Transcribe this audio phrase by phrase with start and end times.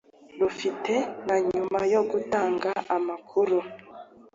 [0.39, 0.93] rufite
[1.27, 3.57] na nyuma yo gutanga amakuru